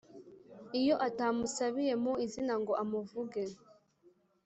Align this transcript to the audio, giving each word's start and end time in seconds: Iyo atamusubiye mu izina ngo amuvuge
Iyo 0.79 0.95
atamusubiye 1.07 1.93
mu 2.03 2.13
izina 2.25 2.53
ngo 2.61 2.73
amuvuge 2.81 3.41